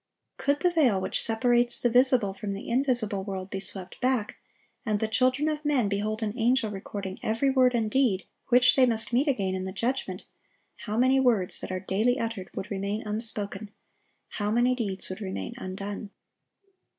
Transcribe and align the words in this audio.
Could 0.37 0.61
the 0.61 0.71
veil 0.71 0.99
which 0.99 1.21
separates 1.21 1.79
the 1.79 1.87
visible 1.87 2.33
from 2.33 2.53
the 2.53 2.69
invisible 2.69 3.23
world 3.23 3.51
be 3.51 3.59
swept 3.59 4.01
back, 4.01 4.37
and 4.83 4.99
the 4.99 5.07
children 5.07 5.47
of 5.47 5.63
men 5.63 5.89
behold 5.89 6.23
an 6.23 6.33
angel 6.35 6.71
recording 6.71 7.19
every 7.21 7.51
word 7.51 7.75
and 7.75 7.87
deed, 7.91 8.25
which 8.47 8.75
they 8.75 8.87
must 8.87 9.13
meet 9.13 9.27
again 9.27 9.53
in 9.53 9.65
the 9.65 9.71
judgment, 9.71 10.23
how 10.85 10.97
many 10.97 11.19
words 11.19 11.59
that 11.59 11.71
are 11.71 11.79
daily 11.79 12.19
uttered 12.19 12.49
would 12.55 12.71
remain 12.71 13.03
unspoken; 13.05 13.69
how 14.29 14.49
many 14.49 14.73
deeds 14.73 15.07
would 15.09 15.21
remain 15.21 15.53
undone. 15.57 16.09